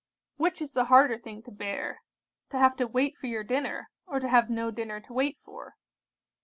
'Which 0.37 0.63
is 0.63 0.73
the 0.73 0.85
harder 0.85 1.15
thing 1.15 1.43
to 1.43 1.51
bear—to 1.51 2.57
have 2.57 2.75
to 2.77 2.87
wait 2.87 3.15
for 3.17 3.27
your 3.27 3.43
dinner, 3.43 3.91
or 4.07 4.19
to 4.19 4.27
have 4.29 4.49
no 4.49 4.71
dinner 4.71 4.99
to 4.99 5.13
wait 5.13 5.37
for? 5.39 5.75